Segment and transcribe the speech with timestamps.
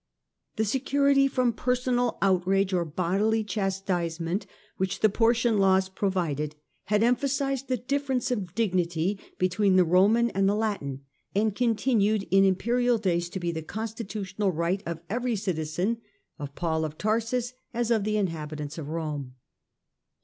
[0.55, 7.01] The security from personal outrage or bodily chas tisement which the Porcian laws provided had
[7.03, 7.27] empha 4.
[7.27, 11.01] immu sized the difference of dignity between the pSonaT Roman and the Latin,
[11.35, 12.57] and continued in im vijience.
[12.57, 16.01] perial days to be the constitutional right of every citizen,
[16.39, 19.35] of Paul of Tarsus as of the inhabitants of Rome.